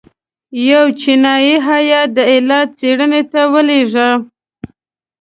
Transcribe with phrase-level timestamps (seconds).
[0.71, 4.09] یو چینایي هیات د علت څېړنې ته ولېږه.